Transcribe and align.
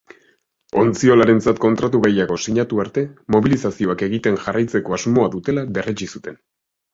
Ontziolarentzat 0.83 1.59
kontratu 1.65 1.99
gehiago 2.07 2.37
sinatu 2.45 2.79
arte, 2.85 3.03
mobilizazioak 3.37 4.03
egiten 4.09 4.41
jarraitzeko 4.47 4.97
asmoa 4.99 5.29
dutela 5.37 5.67
berretsi 5.77 6.11
zuen. 6.15 6.43